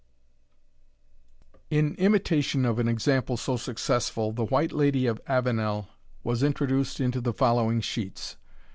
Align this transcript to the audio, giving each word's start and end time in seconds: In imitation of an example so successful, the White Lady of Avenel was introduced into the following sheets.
In 1.69 1.93
imitation 1.93 2.65
of 2.65 2.79
an 2.79 2.87
example 2.87 3.37
so 3.37 3.55
successful, 3.55 4.31
the 4.31 4.45
White 4.45 4.71
Lady 4.71 5.05
of 5.05 5.21
Avenel 5.27 5.89
was 6.23 6.41
introduced 6.41 6.99
into 6.99 7.21
the 7.21 7.33
following 7.33 7.81
sheets. 7.81 8.35